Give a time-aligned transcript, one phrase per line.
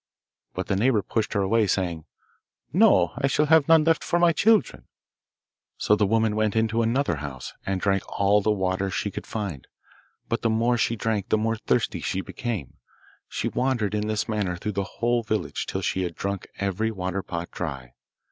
[0.55, 2.05] But the neighbour pushed her away, saying,
[2.73, 4.87] 'No, I shall have none left for my children.'
[5.77, 9.67] So the woman went into another house, and drank all the water she could find;
[10.27, 12.77] but the more she drank the more thirsty she became.
[13.29, 17.21] She wandered in this manner through the whole village till she had drunk every water
[17.21, 17.93] pot dry.